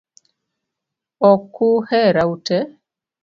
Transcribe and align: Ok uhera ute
Ok 1.31 1.53
uhera 1.69 2.21
ute 2.33 2.57